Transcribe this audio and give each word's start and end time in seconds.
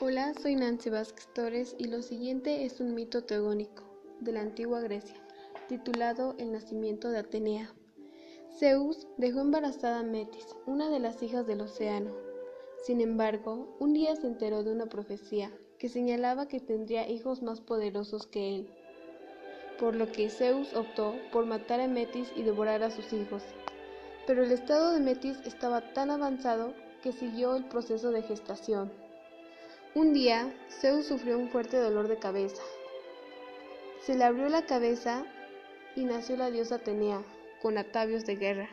Hola, 0.00 0.32
soy 0.40 0.54
Nancy 0.54 0.90
Vázquez 0.90 1.26
Torres 1.34 1.74
y 1.76 1.88
lo 1.88 2.02
siguiente 2.02 2.64
es 2.64 2.78
un 2.78 2.94
mito 2.94 3.24
teogónico 3.24 3.82
de 4.20 4.30
la 4.30 4.42
antigua 4.42 4.80
Grecia, 4.80 5.16
titulado 5.66 6.36
El 6.38 6.52
nacimiento 6.52 7.10
de 7.10 7.18
Atenea. 7.18 7.74
Zeus 8.60 9.08
dejó 9.16 9.40
embarazada 9.40 9.98
a 9.98 10.02
Metis, 10.04 10.54
una 10.66 10.88
de 10.88 11.00
las 11.00 11.20
hijas 11.24 11.48
del 11.48 11.62
océano. 11.62 12.12
Sin 12.84 13.00
embargo, 13.00 13.76
un 13.80 13.92
día 13.92 14.14
se 14.14 14.28
enteró 14.28 14.62
de 14.62 14.70
una 14.70 14.86
profecía 14.86 15.50
que 15.80 15.88
señalaba 15.88 16.46
que 16.46 16.60
tendría 16.60 17.08
hijos 17.08 17.42
más 17.42 17.60
poderosos 17.60 18.28
que 18.28 18.54
él, 18.54 18.70
por 19.80 19.96
lo 19.96 20.12
que 20.12 20.30
Zeus 20.30 20.74
optó 20.74 21.16
por 21.32 21.44
matar 21.44 21.80
a 21.80 21.88
Metis 21.88 22.32
y 22.36 22.44
devorar 22.44 22.84
a 22.84 22.92
sus 22.92 23.12
hijos. 23.12 23.42
Pero 24.28 24.44
el 24.44 24.52
estado 24.52 24.92
de 24.92 25.00
Metis 25.00 25.38
estaba 25.44 25.92
tan 25.92 26.12
avanzado 26.12 26.72
que 27.02 27.10
siguió 27.10 27.56
el 27.56 27.64
proceso 27.64 28.12
de 28.12 28.22
gestación. 28.22 29.07
Un 29.94 30.12
día, 30.12 30.52
Zeus 30.70 31.06
sufrió 31.06 31.38
un 31.38 31.48
fuerte 31.48 31.78
dolor 31.78 32.08
de 32.08 32.18
cabeza. 32.18 32.62
Se 34.02 34.14
le 34.14 34.24
abrió 34.24 34.48
la 34.48 34.66
cabeza 34.66 35.24
y 35.96 36.04
nació 36.04 36.36
la 36.36 36.50
diosa 36.50 36.76
Atenea, 36.76 37.22
con 37.62 37.78
atavios 37.78 38.26
de 38.26 38.36
guerra. 38.36 38.68